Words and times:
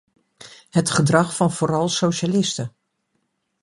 Het 0.69 0.89
gedrag 0.89 1.35
van 1.35 1.51
vooral 1.51 1.89
socialisten. 1.89 2.73